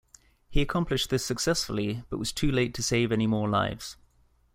He 0.49 0.63
accomplished 0.63 1.11
this 1.11 1.23
successfully, 1.23 2.01
but 2.09 2.17
was 2.17 2.31
too 2.31 2.51
late 2.51 2.73
to 2.73 2.81
save 2.81 3.11
any 3.11 3.27
more 3.27 3.47
lives. 3.47 3.97